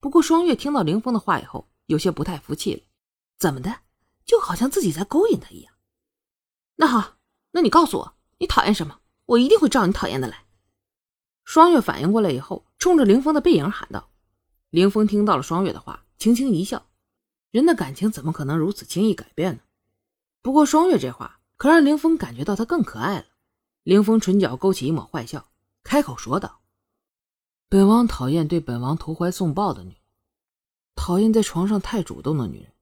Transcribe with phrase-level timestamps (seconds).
[0.00, 2.82] 不过双月听到凌风的话以后，有些不太服气了。
[3.38, 3.80] 怎么的？
[4.24, 5.72] 就好像自己在勾引他一样。
[6.76, 7.16] 那好，
[7.52, 9.00] 那你告诉我，你讨厌什么？
[9.26, 10.44] 我一定会照你讨厌的来。
[11.44, 14.10] 双月反应过来以后，冲着凌风的背影喊道。
[14.70, 16.86] 凌风听到了双月的话，轻轻一笑。
[17.50, 19.60] 人的感情怎么可能如此轻易改变呢？
[20.42, 23.26] 不过双月这话可让凌风感觉到她更可爱了。
[23.82, 25.48] 凌风唇角勾起一抹坏笑，
[25.82, 26.60] 开口说道
[27.68, 29.96] ：“本王讨厌对本王投怀送抱的女，
[30.98, 32.72] 讨厌在床上太主动的女人，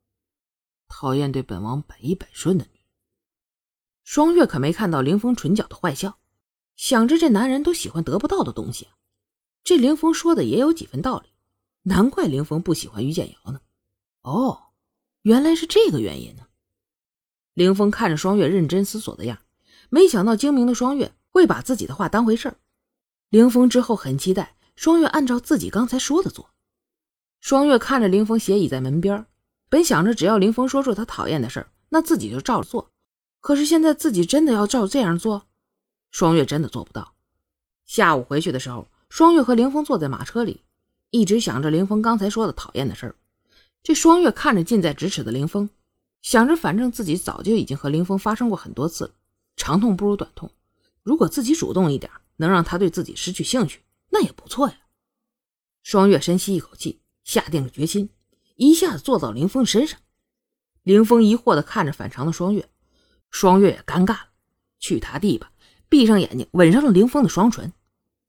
[0.88, 2.82] 讨厌对本王百依百顺的女人。”
[4.04, 6.18] 双月可没看到凌风唇角的坏笑，
[6.76, 8.96] 想着这男人都喜欢得不到的东西啊。
[9.62, 11.28] 这凌风说的也有几分道理，
[11.82, 13.60] 难怪凌风不喜欢于建瑶呢。
[14.22, 14.62] 哦，
[15.20, 16.46] 原来是这个原因呢。
[17.52, 19.38] 凌风看着双月认真思索的样。
[19.90, 22.56] 没想到精明的双月会把自己的话当回事儿。
[23.28, 26.50] 凌风之后很期待双月按照自己刚才说的做。
[27.40, 29.26] 双月看着林峰斜倚在门边，
[29.68, 32.90] 本想着只要林峰说出他讨厌的事儿，那自己就照着做。
[33.40, 35.46] 可是现在自己真的要照这样做，
[36.10, 37.14] 双月真的做不到。
[37.84, 40.62] 下午回去的时候，双月和林峰坐在马车里，
[41.10, 43.14] 一直想着林峰刚才说的讨厌的事儿。
[43.84, 45.70] 这双月看着近在咫尺的林峰，
[46.22, 49.10] 想着反正自己早就已经和林峰发生过很多次了。
[49.56, 50.50] 长痛不如短痛，
[51.04, 54.74] 如果自己主动一点，能让他对自己失去兴趣，那也不错呀。
[55.84, 58.08] 双月深吸一口气，下定了决心，
[58.54, 60.00] 一下子坐到林峰身上。
[60.82, 62.70] 林峰疑惑地看着反常的双月，
[63.30, 64.28] 双月也尴尬了，
[64.78, 65.52] 去他地吧，
[65.90, 67.70] 闭上眼睛，吻上了林峰的双唇。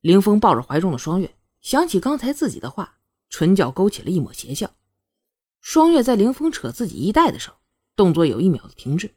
[0.02, 2.98] 林峰抱着怀中的双月，想起刚才自己的话，
[3.30, 4.74] 唇角勾起了一抹邪笑。
[5.62, 7.58] 双月在林峰扯自己衣带的时候，
[7.96, 9.16] 动作有一秒的停滞，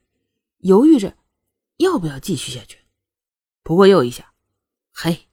[0.58, 1.16] 犹豫着。
[1.78, 2.76] 要不要继续下去？
[3.62, 4.26] 不过又一想，
[4.92, 5.28] 嘿，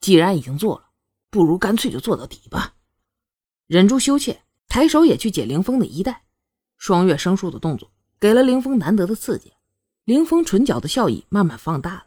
[0.00, 0.90] 既然已经做了，
[1.28, 2.76] 不如干脆就做到底吧。
[3.68, 6.24] 忍住羞怯，抬手也去解凌风的衣带。
[6.78, 9.52] 双月生疏的动作给了凌风难得的刺激。
[10.04, 12.06] 凌风唇角的笑意慢慢放大了，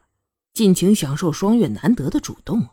[0.54, 2.70] 尽情享受双月难得的主动。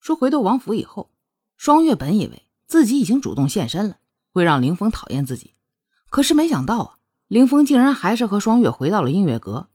[0.00, 1.12] 说回到王府以后，
[1.56, 3.98] 双月本以为自己已经主动现身了，
[4.32, 5.54] 会让凌风讨厌自己，
[6.10, 9.68] 可是没想到啊，凌风竟然还是和双月回到了音乐阁。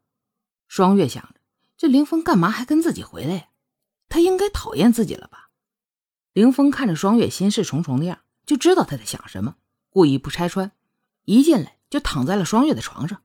[0.67, 1.35] 双月想着，
[1.77, 3.45] 这凌风干嘛还跟自己回来呀？
[4.09, 5.48] 他应该讨厌自己了吧？
[6.39, 9.57] 凌风看着双月心事重重的样，就知道他在想什么，
[9.89, 10.71] 故意不拆穿，
[11.25, 13.21] 一进来就躺在了双月的床上。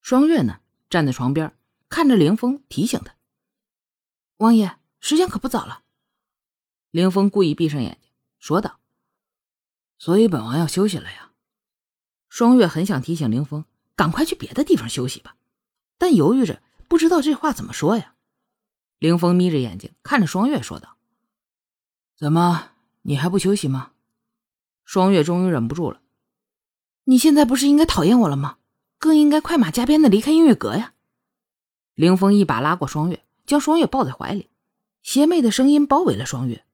[0.00, 1.54] 双月呢，站在床边，
[1.90, 3.14] 看着凌风，提醒他
[4.40, 5.82] ：“王爷，时间可不早了。”
[6.92, 8.80] 凌风故意闭上眼睛，说道
[10.00, 11.32] ：“所以本王要休息了呀。”
[12.30, 15.36] 双月很想提醒凌风，赶快去别的地方休息吧。
[15.98, 18.14] 但犹豫着，不知道这话怎么说呀。
[18.98, 20.96] 凌风眯着眼睛看着双月说道
[22.20, 23.92] ：“怎么，你还不休息吗？”
[24.84, 26.02] 双月终于忍不住了
[27.04, 28.58] ：“你现在不是应该讨厌我了吗？
[28.98, 30.92] 更应该快马加鞭的离开音乐阁呀！”
[31.96, 34.50] 凌风一把拉过双月，将双月抱在怀里，
[35.02, 36.66] 邪魅的声音包围了双月：“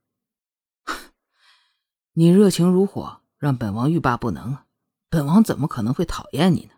[2.14, 4.58] 你热情如火，让本王欲罢不能！
[5.08, 6.72] 本王怎么可能会讨厌你呢？”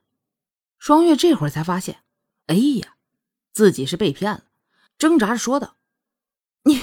[0.78, 2.02] 双月这会儿才发现。
[2.48, 2.96] 哎呀，
[3.54, 4.44] 自己是被骗了，
[4.98, 5.76] 挣扎着说道
[6.64, 6.82] ：“你，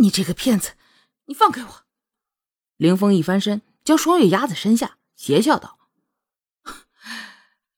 [0.00, 0.72] 你这个骗子，
[1.26, 1.84] 你放开我！”
[2.76, 5.78] 凌风一翻身，将双月压在身下，邪笑道：“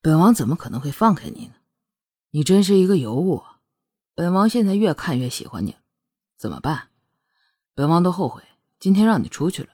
[0.01, 1.55] 本王怎么可能会放开你呢？
[2.31, 3.43] 你真是一个尤物！
[4.15, 5.77] 本王现在越看越喜欢你，
[6.37, 6.89] 怎么办？
[7.75, 8.43] 本王都后悔
[8.79, 9.71] 今天让你出去了。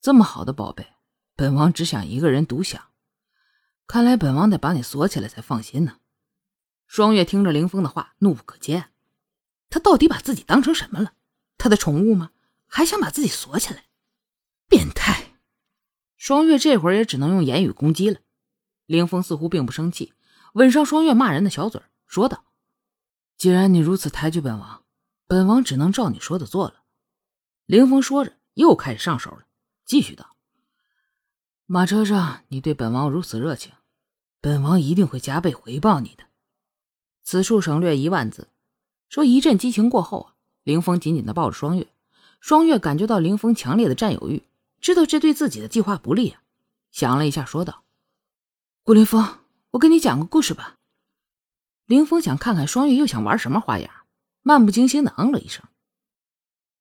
[0.00, 0.94] 这么好的宝贝，
[1.34, 2.82] 本王只想一个人独享。
[3.86, 5.98] 看来本王得把你锁起来才放心呢。”
[6.86, 8.84] 双月听着凌风的话，怒不可遏。
[9.68, 11.14] 他到底把自己当成什么了？
[11.58, 12.32] 他的宠物吗？
[12.66, 13.84] 还想把自己锁起来？
[14.68, 15.34] 变态！
[16.16, 18.20] 双月这会儿也只能用言语攻击了。
[18.86, 20.14] 凌风似乎并不生气，
[20.54, 22.44] 吻上双月骂人的小嘴，说道
[23.36, 24.84] ：“既然你如此抬举本王，
[25.26, 26.84] 本王只能照你说的做了。”
[27.66, 29.46] 凌风说着，又开始上手了，
[29.84, 30.36] 继续道
[31.66, 33.72] ：“马车上你对本王如此热情，
[34.40, 36.24] 本王一定会加倍回报你的。”
[37.22, 38.50] 此处省略一万字。
[39.08, 40.35] 说一阵激情过后啊，
[40.66, 41.86] 凌风紧紧的抱着双月，
[42.40, 44.42] 双月感觉到凌风强烈的占有欲，
[44.80, 46.42] 知道这对自己的计划不利啊，
[46.90, 47.84] 想了一下，说道
[48.82, 49.38] ：“顾凌峰，
[49.70, 50.78] 我给你讲个故事吧。”
[51.86, 53.88] 凌峰想看看双月又想玩什么花样，
[54.42, 55.62] 漫不经心的嗯了一声，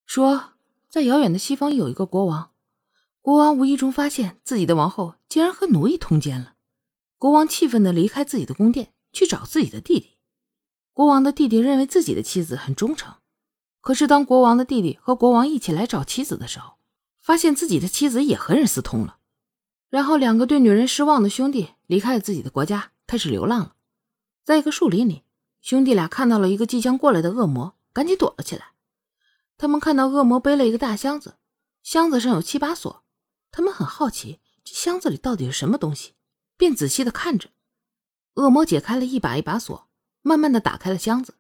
[0.08, 0.54] 说
[0.90, 2.50] ：“在遥远的西方有一个国王，
[3.22, 6.56] 国王无意中发现自己的王后竟然和奴役通奸了，
[7.20, 10.18] 国王气愤的离开自己的宫殿，去找自己的弟弟。”
[10.92, 13.14] 国王的弟弟认为自己的妻子很忠诚，
[13.86, 16.74] 可是当国王的弟弟和国王一起来找妻子的时候，
[17.22, 19.18] 发现自己的妻子也和人私通了，
[19.90, 23.76] 然后两个对女人失望的兄弟离开了自己的国家，开始流浪了。
[24.44, 25.22] 在一个树林里，
[25.62, 28.70] 兄弟俩看到了一个即将过来的恶魔，赶紧躲了起来。
[29.56, 31.36] 他们看到恶魔背了一个大箱子，
[31.84, 33.04] 箱子上有七把锁，
[33.52, 36.14] 他们很好奇这箱子里到底是什么东西，
[36.58, 37.50] 便仔细的看着。
[38.34, 39.88] 恶魔解开了一把一把锁，
[40.24, 41.36] 慢慢的打开了箱子，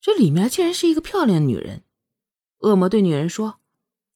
[0.00, 1.82] 这里面竟然是一个漂亮的女人。
[2.58, 3.60] 恶魔对女人说：“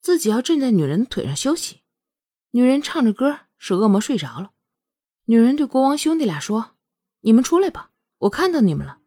[0.00, 1.81] 自己要站在女人的腿上休息。”
[2.52, 4.52] 女人唱着歌，使恶魔睡着了。
[5.25, 6.73] 女人对国王兄弟俩说
[7.23, 8.99] ：“你们出来吧，我看到你们了。”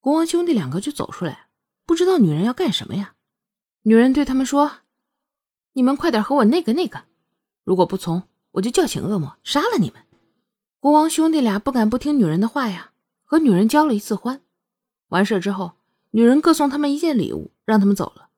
[0.00, 1.48] 国王兄弟两个就走出来，
[1.84, 3.14] 不知道女人要干什么呀。
[3.82, 4.78] 女人对他们说
[5.74, 7.04] ：“你们快点和我那个那个，
[7.64, 8.22] 如果不从，
[8.52, 10.02] 我就叫醒恶魔，杀了你们。”
[10.80, 12.92] 国王兄弟俩不敢不听女人的话呀，
[13.24, 14.40] 和女人交了一次欢。
[15.08, 15.72] 完事之后，
[16.10, 18.30] 女人各送他们一件礼物，让他们走了。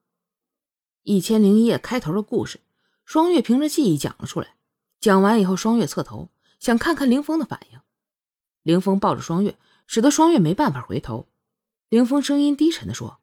[1.03, 2.61] 一千零一夜开头的故事，
[3.05, 4.57] 双月凭着记忆讲了出来。
[5.01, 6.31] 讲完以后，双月侧头
[6.61, 7.81] 想看看凌风的反应。
[8.63, 11.29] 凌风抱着双月，使得双月没办法回头。
[11.89, 13.21] 凌风声音低沉的说：“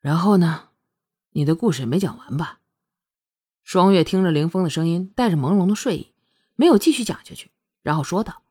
[0.00, 0.70] 然后呢？”
[1.36, 2.60] 你的故事没讲完吧？
[3.64, 6.14] 双月听着凌风的声音，带着朦胧的睡意，
[6.54, 7.50] 没有继续讲下去，
[7.82, 8.44] 然后说道：“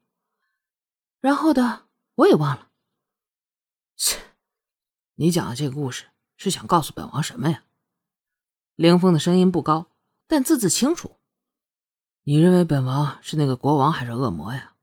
[1.21, 2.69] 然后的我也忘了。”
[3.95, 4.19] 切，
[5.15, 6.05] 你讲的这个故事
[6.37, 7.63] 是想告诉本王什么呀？
[8.75, 9.87] 凌风的声音不高，
[10.25, 11.17] 但字字清楚。
[12.23, 14.73] 你认为本王是那个国王还是恶魔呀？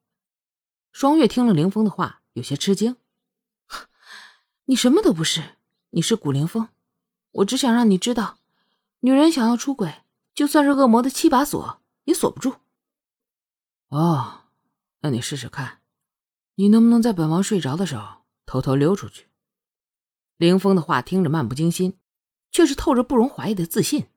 [0.92, 2.96] 双月听了凌风的话，有些吃惊
[4.66, 5.56] ：“你什么都不是，
[5.90, 6.68] 你是古凌风。”
[7.32, 8.38] 我只想让你知道，
[9.00, 10.02] 女人想要出轨，
[10.34, 12.56] 就算是恶魔的七把锁也锁不住。
[13.88, 14.42] 哦，
[15.00, 15.80] 那你试试看，
[16.56, 19.29] 你能不能在本王睡着的时候偷偷溜出去？
[20.40, 21.98] 凌风的话听着漫不经心，
[22.50, 24.08] 却是透着不容怀疑的自信。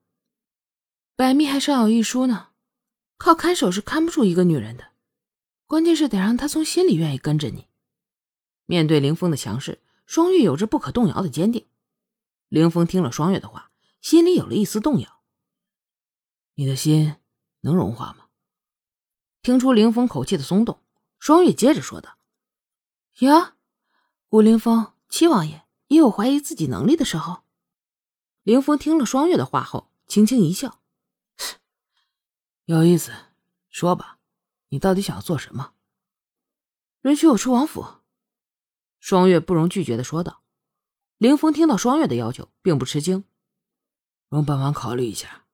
[1.17, 2.51] 百密还尚有一疏呢，
[3.17, 4.93] 靠看守是看不住一个女人的，
[5.67, 7.67] 关键是得让她从心里愿意跟着你。
[8.65, 11.67] 面对凌峰的强势，双玉有着不可动摇的坚定。
[12.47, 15.21] 凌峰听了双月的话，心里有了一丝动摇。
[16.53, 17.17] 你的心
[17.59, 18.27] 能融化吗？
[19.41, 20.79] 听出凌峰口气的松动，
[21.19, 22.17] 双月接着说道
[23.19, 23.57] ：“呀，
[24.29, 27.43] 武凌风，七王爷也有怀疑自己能力的时候。”
[28.43, 30.81] 凌峰听了双月的话后，轻轻一笑
[32.65, 33.11] ：“有意思，
[33.69, 34.19] 说吧，
[34.69, 35.73] 你到底想要做什么？”
[37.03, 37.85] 允许我出王府。
[38.99, 40.41] 双月不容拒绝的说道。
[41.17, 43.23] 凌峰听到双月的要求，并不吃惊，
[44.27, 45.45] 容本王考虑一下。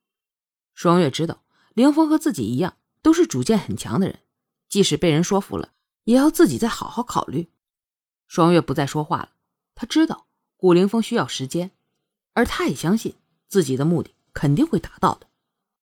[0.74, 1.44] 双月知道
[1.74, 4.22] 凌峰和自己一样，都是主见很强的人，
[4.68, 5.74] 即使被人说服了，
[6.06, 7.52] 也要自己再好好考虑。
[8.26, 9.32] 双月不再说话了，
[9.76, 10.28] 他知道
[10.62, 11.72] 古凌风需要时间，
[12.34, 13.16] 而他也相信
[13.48, 15.29] 自己的目的肯定会达到的。